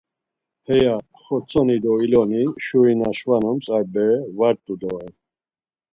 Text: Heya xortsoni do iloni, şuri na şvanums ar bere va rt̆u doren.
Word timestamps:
Heya 0.67 0.95
xortsoni 1.23 1.75
do 1.83 1.93
iloni, 2.05 2.41
şuri 2.65 2.93
na 2.99 3.09
şvanums 3.17 3.65
ar 3.75 3.83
bere 3.93 4.17
va 4.37 4.49
rt̆u 4.55 4.75
doren. 4.81 5.13